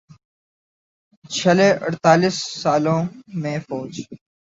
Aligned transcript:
چھلے 1.31 1.69
اڑتالیس 1.85 2.37
سالوں 2.61 2.99
میں 3.41 3.57
فوج 3.67 3.91